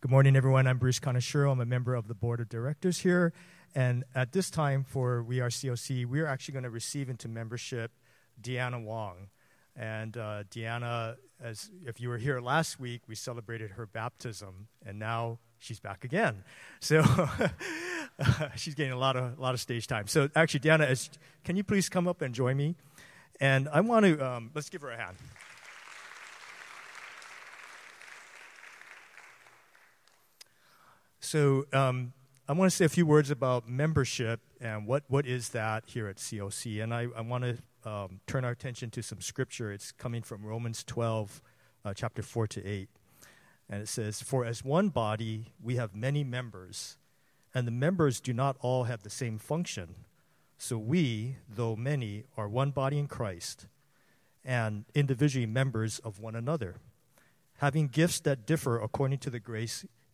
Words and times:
Good 0.00 0.12
morning, 0.12 0.36
everyone. 0.36 0.68
I'm 0.68 0.78
Bruce 0.78 1.00
Kaneshiro. 1.00 1.50
I'm 1.50 1.58
a 1.58 1.66
member 1.66 1.96
of 1.96 2.06
the 2.06 2.14
board 2.14 2.38
of 2.38 2.48
directors 2.48 3.00
here. 3.00 3.32
And 3.74 4.04
at 4.14 4.30
this 4.30 4.48
time 4.48 4.84
for 4.84 5.24
We 5.24 5.40
Are 5.40 5.48
CLC, 5.48 6.06
we 6.06 6.20
are 6.20 6.26
actually 6.28 6.52
going 6.52 6.62
to 6.62 6.70
receive 6.70 7.10
into 7.10 7.26
membership 7.26 7.90
Deanna 8.40 8.80
Wong. 8.80 9.26
And 9.74 10.16
uh, 10.16 10.44
Deanna, 10.52 11.16
as 11.42 11.72
if 11.84 12.00
you 12.00 12.10
were 12.10 12.18
here 12.18 12.38
last 12.38 12.78
week, 12.78 13.02
we 13.08 13.16
celebrated 13.16 13.72
her 13.72 13.86
baptism, 13.86 14.68
and 14.86 15.00
now 15.00 15.40
she's 15.58 15.80
back 15.80 16.04
again. 16.04 16.44
So 16.78 17.02
she's 18.54 18.76
getting 18.76 18.92
a 18.92 18.98
lot 18.98 19.16
of 19.16 19.36
a 19.36 19.42
lot 19.42 19.54
of 19.54 19.60
stage 19.60 19.88
time. 19.88 20.06
So 20.06 20.28
actually, 20.36 20.60
Deanna, 20.60 20.86
as, 20.86 21.10
can 21.42 21.56
you 21.56 21.64
please 21.64 21.88
come 21.88 22.06
up 22.06 22.22
and 22.22 22.32
join 22.32 22.56
me? 22.56 22.76
And 23.40 23.68
I 23.68 23.80
want 23.80 24.06
to 24.06 24.24
um, 24.24 24.52
let's 24.54 24.68
give 24.68 24.82
her 24.82 24.90
a 24.90 24.96
hand. 24.96 25.16
So 31.28 31.66
um, 31.74 32.14
I 32.48 32.54
want 32.54 32.70
to 32.70 32.74
say 32.74 32.86
a 32.86 32.88
few 32.88 33.04
words 33.04 33.30
about 33.30 33.68
membership 33.68 34.40
and 34.62 34.86
what, 34.86 35.04
what 35.08 35.26
is 35.26 35.50
that 35.50 35.84
here 35.84 36.08
at 36.08 36.16
CLC. 36.16 36.82
And 36.82 36.94
I, 36.94 37.06
I 37.14 37.20
want 37.20 37.44
to 37.44 37.58
um, 37.84 38.20
turn 38.26 38.46
our 38.46 38.52
attention 38.52 38.88
to 38.92 39.02
some 39.02 39.20
scripture. 39.20 39.70
It's 39.70 39.92
coming 39.92 40.22
from 40.22 40.42
Romans 40.42 40.82
12, 40.84 41.42
uh, 41.84 41.92
chapter 41.92 42.22
4 42.22 42.46
to 42.46 42.66
8. 42.66 42.88
And 43.68 43.82
it 43.82 43.88
says, 43.88 44.22
For 44.22 44.46
as 44.46 44.64
one 44.64 44.88
body, 44.88 45.52
we 45.62 45.76
have 45.76 45.94
many 45.94 46.24
members, 46.24 46.96
and 47.54 47.66
the 47.66 47.72
members 47.72 48.22
do 48.22 48.32
not 48.32 48.56
all 48.60 48.84
have 48.84 49.02
the 49.02 49.10
same 49.10 49.36
function. 49.36 50.06
So 50.56 50.78
we, 50.78 51.36
though 51.46 51.76
many, 51.76 52.24
are 52.38 52.48
one 52.48 52.70
body 52.70 52.98
in 52.98 53.06
Christ, 53.06 53.66
and 54.46 54.86
individually 54.94 55.44
members 55.44 55.98
of 55.98 56.20
one 56.20 56.34
another. 56.34 56.76
Having 57.58 57.88
gifts 57.88 58.18
that 58.20 58.46
differ 58.46 58.80
according 58.80 59.18
to 59.18 59.28
the 59.28 59.40
grace 59.40 59.84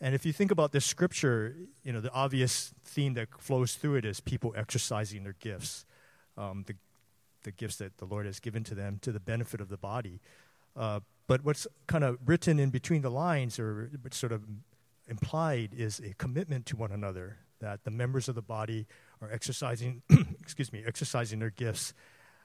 And 0.00 0.14
if 0.14 0.24
you 0.24 0.32
think 0.32 0.50
about 0.50 0.72
this 0.72 0.86
scripture, 0.86 1.54
you 1.84 1.92
know, 1.92 2.00
the 2.00 2.12
obvious 2.12 2.72
theme 2.84 3.14
that 3.14 3.28
flows 3.38 3.74
through 3.74 3.96
it 3.96 4.04
is 4.04 4.20
people 4.20 4.54
exercising 4.56 5.24
their 5.24 5.36
gifts, 5.38 5.84
um, 6.38 6.64
the, 6.66 6.74
the 7.42 7.50
gifts 7.50 7.76
that 7.76 7.98
the 7.98 8.06
Lord 8.06 8.24
has 8.24 8.40
given 8.40 8.64
to 8.64 8.74
them 8.74 8.98
to 9.02 9.12
the 9.12 9.20
benefit 9.20 9.60
of 9.60 9.68
the 9.68 9.76
body. 9.76 10.20
Uh, 10.74 11.00
but 11.26 11.44
what's 11.44 11.66
kind 11.86 12.02
of 12.02 12.18
written 12.24 12.58
in 12.58 12.70
between 12.70 13.02
the 13.02 13.10
lines 13.10 13.58
or 13.58 13.90
sort 14.10 14.32
of 14.32 14.42
implied 15.06 15.74
is 15.76 16.00
a 16.00 16.14
commitment 16.14 16.66
to 16.66 16.76
one 16.76 16.92
another 16.92 17.36
that 17.60 17.84
the 17.84 17.90
members 17.90 18.28
of 18.28 18.34
the 18.34 18.42
body 18.42 18.86
are 19.20 19.30
exercising 19.30 20.02
excuse 20.40 20.72
me 20.72 20.82
exercising 20.86 21.40
their 21.40 21.50
gifts 21.50 21.92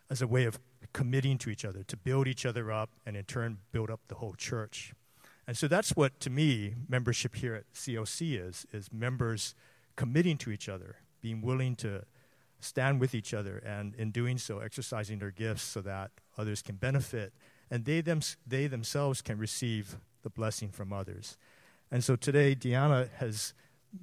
as 0.09 0.21
a 0.21 0.27
way 0.27 0.45
of 0.45 0.59
committing 0.91 1.37
to 1.37 1.49
each 1.49 1.63
other 1.63 1.83
to 1.83 1.95
build 1.95 2.27
each 2.27 2.45
other 2.45 2.71
up 2.71 2.89
and 3.05 3.15
in 3.15 3.23
turn 3.23 3.57
build 3.71 3.89
up 3.89 4.01
the 4.07 4.15
whole 4.15 4.33
church 4.33 4.93
and 5.47 5.55
so 5.55 5.67
that's 5.67 5.91
what, 5.91 6.19
to 6.21 6.29
me, 6.29 6.73
membership 6.89 7.35
here 7.35 7.53
at 7.53 7.71
CLC 7.73 8.39
is, 8.39 8.65
is 8.71 8.91
members 8.91 9.53
committing 9.95 10.37
to 10.39 10.51
each 10.51 10.67
other, 10.67 10.97
being 11.21 11.41
willing 11.41 11.75
to 11.77 12.03
stand 12.59 12.99
with 12.99 13.13
each 13.13 13.33
other, 13.33 13.57
and 13.59 13.93
in 13.95 14.11
doing 14.11 14.37
so, 14.37 14.59
exercising 14.59 15.19
their 15.19 15.31
gifts 15.31 15.61
so 15.61 15.81
that 15.81 16.11
others 16.37 16.61
can 16.61 16.75
benefit, 16.75 17.31
and 17.69 17.85
they, 17.85 18.01
them, 18.01 18.21
they 18.45 18.65
themselves 18.67 19.21
can 19.21 19.37
receive 19.37 19.97
the 20.23 20.29
blessing 20.29 20.69
from 20.69 20.91
others. 20.91 21.37
And 21.91 22.03
so 22.03 22.15
today, 22.15 22.55
Deanna 22.55 23.09
has 23.17 23.53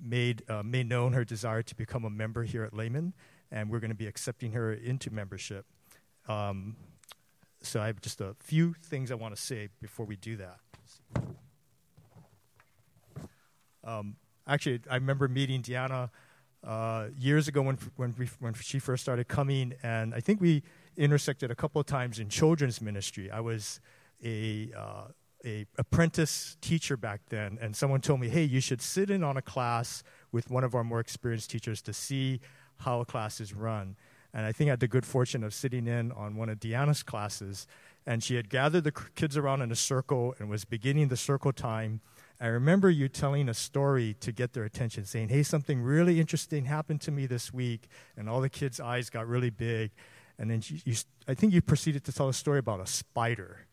made, 0.01 0.49
uh, 0.49 0.63
made 0.63 0.89
known 0.89 1.13
her 1.13 1.25
desire 1.25 1.63
to 1.63 1.75
become 1.75 2.05
a 2.05 2.11
member 2.11 2.45
here 2.45 2.63
at 2.63 2.73
Layman, 2.73 3.15
and 3.51 3.69
we're 3.69 3.81
going 3.81 3.91
to 3.91 3.97
be 3.97 4.07
accepting 4.07 4.53
her 4.53 4.73
into 4.73 5.11
membership. 5.11 5.67
Um, 6.29 6.77
so 7.63 7.81
I 7.81 7.87
have 7.87 8.01
just 8.01 8.21
a 8.21 8.35
few 8.39 8.75
things 8.83 9.11
I 9.11 9.17
want 9.17 9.35
to 9.35 9.41
say 9.41 9.69
before 9.81 10.07
we 10.07 10.17
do 10.17 10.37
that. 10.37 10.59
Um, 13.85 14.17
actually, 14.47 14.81
I 14.91 14.95
remember 14.95 15.29
meeting 15.29 15.63
Deanna 15.63 16.11
uh, 16.65 17.09
years 17.19 17.49
ago 17.49 17.63
when, 17.63 17.79
when, 17.97 18.15
we, 18.19 18.29
when 18.39 18.55
she 18.55 18.79
first 18.79 19.03
started 19.03 19.29
coming, 19.29 19.75
and 19.83 20.15
I 20.15 20.21
think 20.21 20.41
we 20.41 20.63
intersected 20.97 21.51
a 21.51 21.55
couple 21.55 21.81
of 21.81 21.87
times 21.87 22.19
in 22.19 22.29
children's 22.29 22.81
ministry. 22.81 23.31
I 23.31 23.41
was 23.41 23.81
a, 24.25 24.71
uh, 24.77 25.05
a 25.45 25.67
apprentice 25.79 26.57
teacher 26.61 26.97
back 26.97 27.21
then, 27.29 27.59
and 27.61 27.75
someone 27.75 28.01
told 28.01 28.21
me, 28.21 28.29
hey, 28.29 28.45
you 28.45 28.61
should 28.61 28.81
sit 28.81 29.11
in 29.11 29.25
on 29.25 29.37
a 29.37 29.43
class 29.43 30.05
with 30.31 30.51
one 30.51 30.65
of 30.65 30.75
our 30.75 30.85
more 30.85 31.01
experienced 31.01 31.51
teachers 31.51 31.83
to 31.83 31.93
see 31.93 32.41
how 32.79 33.01
a 33.01 33.05
class 33.05 33.41
is 33.41 33.53
run. 33.53 33.97
And 34.35 34.47
I 34.47 34.53
think 34.53 34.69
I 34.69 34.73
had 34.73 34.81
the 34.81 34.89
good 34.89 35.05
fortune 35.05 35.45
of 35.45 35.53
sitting 35.53 35.87
in 35.87 36.11
on 36.13 36.37
one 36.37 36.49
of 36.49 36.59
Deanna's 36.59 37.03
classes, 37.03 37.67
and 38.07 38.23
she 38.23 38.37
had 38.37 38.49
gathered 38.49 38.85
the 38.85 38.93
kids 38.93 39.37
around 39.37 39.63
in 39.63 39.71
a 39.71 39.77
circle 39.77 40.35
and 40.39 40.49
was 40.49 40.65
beginning 40.65 41.09
the 41.09 41.17
circle 41.17 41.53
time. 41.53 42.01
I 42.43 42.49
remember 42.49 42.91
you 42.91 43.09
telling 43.09 43.49
a 43.49 43.55
story 43.55 44.17
to 44.19 44.33
get 44.33 44.53
their 44.53 44.65
attention, 44.65 45.05
saying, 45.05 45.29
Hey, 45.29 45.45
something 45.45 45.81
really 45.81 46.19
interesting 46.19 46.65
happened 46.65 47.01
to 47.03 47.13
me 47.13 47.27
this 47.27 47.55
week. 47.55 47.89
And 48.17 48.29
all 48.29 48.41
the 48.41 48.49
kids' 48.49 48.81
eyes 48.81 49.11
got 49.11 49.29
really 49.29 49.51
big. 49.51 49.93
And 50.41 50.51
then 50.51 50.61
you, 50.67 50.79
you, 50.85 50.97
I 51.29 51.35
think 51.35 51.53
you 51.53 51.63
proceeded 51.63 52.03
to 52.05 52.13
tell 52.13 52.29
a 52.29 52.35
story 52.35 52.59
about 52.59 52.81
a 52.81 52.87
spider 52.87 53.69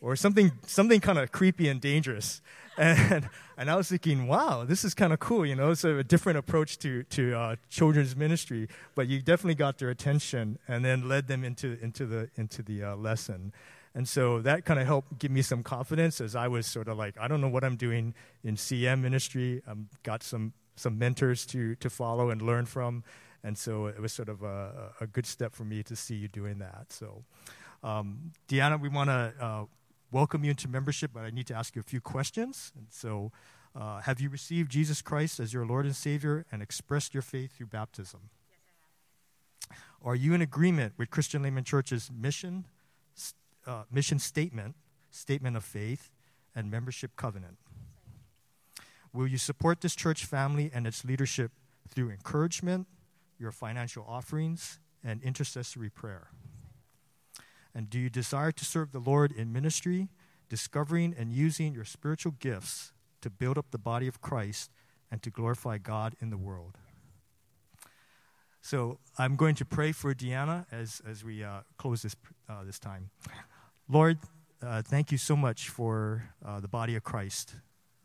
or 0.00 0.16
something, 0.16 0.52
something 0.66 1.00
kind 1.00 1.18
of 1.18 1.32
creepy 1.32 1.68
and 1.68 1.80
dangerous. 1.80 2.40
And, 2.80 3.28
and 3.56 3.68
I 3.68 3.74
was 3.74 3.88
thinking, 3.88 4.28
wow, 4.28 4.62
this 4.62 4.84
is 4.84 4.94
kind 4.94 5.12
of 5.12 5.18
cool. 5.18 5.44
You 5.44 5.56
know, 5.56 5.72
it's 5.72 5.82
a 5.82 6.04
different 6.04 6.38
approach 6.38 6.78
to, 6.78 7.02
to 7.02 7.36
uh, 7.36 7.56
children's 7.68 8.14
ministry, 8.14 8.68
but 8.94 9.08
you 9.08 9.20
definitely 9.20 9.56
got 9.56 9.78
their 9.78 9.90
attention 9.90 10.60
and 10.68 10.84
then 10.84 11.08
led 11.08 11.26
them 11.26 11.42
into, 11.42 11.76
into 11.82 12.06
the, 12.06 12.30
into 12.36 12.62
the 12.62 12.84
uh, 12.84 12.94
lesson. 12.94 13.52
And 13.98 14.08
so 14.08 14.40
that 14.42 14.64
kind 14.64 14.78
of 14.78 14.86
helped 14.86 15.18
give 15.18 15.32
me 15.32 15.42
some 15.42 15.64
confidence 15.64 16.20
as 16.20 16.36
I 16.36 16.46
was 16.46 16.68
sort 16.68 16.86
of 16.86 16.96
like, 16.96 17.18
I 17.20 17.26
don't 17.26 17.40
know 17.40 17.48
what 17.48 17.64
I'm 17.64 17.74
doing 17.74 18.14
in 18.44 18.54
CM 18.54 19.00
ministry. 19.00 19.60
I've 19.66 19.78
got 20.04 20.22
some, 20.22 20.52
some 20.76 21.00
mentors 21.00 21.44
to, 21.46 21.74
to 21.74 21.90
follow 21.90 22.30
and 22.30 22.40
learn 22.40 22.66
from. 22.66 23.02
And 23.42 23.58
so 23.58 23.86
it 23.86 24.00
was 24.00 24.12
sort 24.12 24.28
of 24.28 24.44
a, 24.44 24.92
a 25.00 25.08
good 25.08 25.26
step 25.26 25.52
for 25.52 25.64
me 25.64 25.82
to 25.82 25.96
see 25.96 26.14
you 26.14 26.28
doing 26.28 26.60
that. 26.60 26.92
So, 26.92 27.24
um, 27.82 28.30
Deanna, 28.46 28.80
we 28.80 28.88
want 28.88 29.10
to 29.10 29.32
uh, 29.40 29.64
welcome 30.12 30.44
you 30.44 30.50
into 30.50 30.68
membership, 30.68 31.10
but 31.12 31.24
I 31.24 31.30
need 31.30 31.48
to 31.48 31.56
ask 31.56 31.74
you 31.74 31.80
a 31.80 31.90
few 31.90 32.00
questions. 32.00 32.70
And 32.76 32.86
so, 32.90 33.32
uh, 33.74 34.02
have 34.02 34.20
you 34.20 34.30
received 34.30 34.70
Jesus 34.70 35.02
Christ 35.02 35.40
as 35.40 35.52
your 35.52 35.66
Lord 35.66 35.86
and 35.86 35.96
Savior 35.96 36.46
and 36.52 36.62
expressed 36.62 37.14
your 37.14 37.22
faith 37.22 37.56
through 37.56 37.66
baptism? 37.66 38.30
Yes. 39.68 39.78
Are 40.04 40.14
you 40.14 40.34
in 40.34 40.40
agreement 40.40 40.92
with 40.96 41.10
Christian 41.10 41.42
Layman 41.42 41.64
Church's 41.64 42.12
mission, 42.16 42.64
uh, 43.68 43.84
mission 43.92 44.18
statement, 44.18 44.74
statement 45.10 45.56
of 45.56 45.64
faith, 45.64 46.10
and 46.54 46.70
membership 46.70 47.14
covenant? 47.14 47.58
Will 49.12 49.26
you 49.26 49.38
support 49.38 49.80
this 49.80 49.94
church 49.94 50.24
family 50.24 50.70
and 50.74 50.86
its 50.86 51.04
leadership 51.04 51.52
through 51.88 52.10
encouragement, 52.10 52.86
your 53.38 53.52
financial 53.52 54.04
offerings, 54.08 54.78
and 55.04 55.22
intercessory 55.22 55.90
prayer? 55.90 56.28
And 57.74 57.88
do 57.88 57.98
you 57.98 58.10
desire 58.10 58.52
to 58.52 58.64
serve 58.64 58.92
the 58.92 58.98
Lord 58.98 59.32
in 59.32 59.52
ministry, 59.52 60.08
discovering 60.48 61.14
and 61.16 61.32
using 61.32 61.74
your 61.74 61.84
spiritual 61.84 62.32
gifts 62.38 62.92
to 63.20 63.30
build 63.30 63.58
up 63.58 63.70
the 63.70 63.78
body 63.78 64.08
of 64.08 64.20
Christ 64.20 64.70
and 65.10 65.22
to 65.22 65.30
glorify 65.30 65.78
God 65.78 66.16
in 66.20 66.30
the 66.30 66.36
world? 66.36 66.78
So 68.60 68.98
I'm 69.16 69.36
going 69.36 69.54
to 69.56 69.64
pray 69.64 69.92
for 69.92 70.14
Deanna 70.14 70.66
as, 70.70 71.00
as 71.08 71.24
we 71.24 71.42
uh, 71.42 71.60
close 71.76 72.02
this, 72.02 72.16
uh, 72.48 72.64
this 72.64 72.78
time. 72.78 73.10
Lord, 73.90 74.18
uh, 74.60 74.82
thank 74.82 75.10
you 75.10 75.16
so 75.16 75.34
much 75.34 75.70
for 75.70 76.22
uh, 76.44 76.60
the 76.60 76.68
body 76.68 76.94
of 76.94 77.04
Christ 77.04 77.54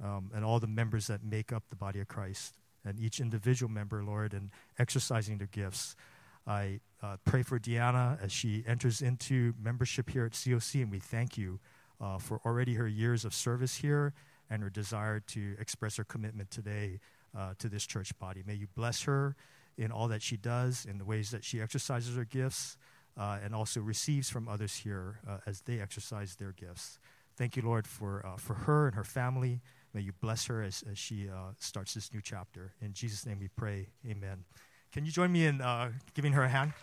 um, 0.02 0.32
and 0.34 0.46
all 0.46 0.62
the 0.62 0.68
members 0.68 1.08
that 1.08 1.26
make 1.26 1.52
up 1.52 1.64
the 1.70 1.76
body 1.76 2.00
of 2.00 2.08
Christ 2.08 2.54
and 2.86 2.98
each 2.98 3.20
individual 3.20 3.70
member, 3.70 4.02
Lord, 4.02 4.32
and 4.32 4.52
exercising 4.80 5.40
their 5.40 5.48
gifts. 5.48 5.98
I 6.48 6.80
uh, 7.02 7.18
pray 7.26 7.44
for 7.44 7.60
Deanna 7.60 8.18
as 8.24 8.32
she 8.32 8.64
enters 8.66 9.02
into 9.02 9.56
membership 9.62 10.10
here 10.10 10.26
at 10.26 10.32
CLC, 10.32 10.84
and 10.84 10.90
we 10.90 11.00
thank 11.00 11.38
you 11.38 11.60
uh, 12.00 12.18
for 12.18 12.40
already 12.46 12.76
her 12.76 12.88
years 12.88 13.26
of 13.26 13.34
service 13.34 13.76
here 13.76 14.14
and 14.50 14.64
her 14.64 14.70
desire 14.70 15.20
to 15.20 15.58
express 15.60 15.98
her 15.98 16.06
commitment 16.06 16.50
today 16.50 17.02
uh, 17.38 17.56
to 17.60 17.68
this 17.68 17.86
church 17.86 18.18
body. 18.20 18.42
May 18.48 18.56
you 18.56 18.68
bless 18.74 19.04
her 19.04 19.36
in 19.78 19.92
all 19.92 20.08
that 20.08 20.22
she 20.22 20.38
does, 20.38 20.86
in 20.86 20.98
the 20.98 21.06
ways 21.06 21.32
that 21.32 21.44
she 21.44 21.60
exercises 21.60 22.16
her 22.16 22.24
gifts, 22.24 22.78
uh, 23.18 23.40
and 23.44 23.54
also 23.54 23.80
receives 23.82 24.30
from 24.30 24.48
others 24.48 24.76
here 24.76 25.20
uh, 25.28 25.38
as 25.46 25.62
they 25.62 25.80
exercise 25.80 26.36
their 26.36 26.52
gifts. 26.52 27.00
Thank 27.36 27.56
you, 27.56 27.64
Lord, 27.64 27.88
for, 27.88 28.26
uh, 28.26 28.38
for 28.38 28.54
her 28.54 28.88
and 28.88 28.96
her 28.96 29.04
family. 29.04 29.62
May 29.94 30.02
you 30.02 30.14
bless 30.22 30.46
her 30.48 30.62
as, 30.62 30.84
as 30.92 30.98
she 30.98 31.30
starts 31.60 31.94
this 31.94 32.14
new 32.14 32.22
chapter. 32.22 32.74
In 32.82 32.94
Jesus' 32.94 33.26
name 33.26 33.40
we 33.40 33.48
pray. 33.48 33.88
Amen. 34.08 34.46
Can 34.92 35.06
you 35.06 35.12
join 35.12 35.32
me 35.32 35.46
in 35.46 35.62
uh, 35.62 35.92
giving 36.14 36.34
her 36.34 36.44
a 36.44 36.50
hand? 36.50 36.74